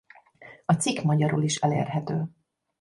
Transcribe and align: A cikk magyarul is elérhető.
A 0.65 0.73
cikk 0.73 1.01
magyarul 1.03 1.43
is 1.43 1.55
elérhető. 1.59 2.29